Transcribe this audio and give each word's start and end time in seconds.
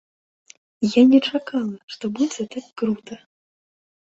Я 0.99 1.03
не 1.11 1.19
чакала, 1.27 1.75
што 1.97 2.05
будзе 2.17 2.41
так 2.57 2.67
крута. 2.83 3.15